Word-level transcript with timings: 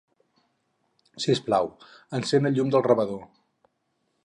Si 1.25 1.35
us 1.35 1.41
plau, 1.51 1.69
encén 2.21 2.51
el 2.51 2.57
llum 2.57 2.73
del 2.77 2.87
rebedor. 2.91 3.23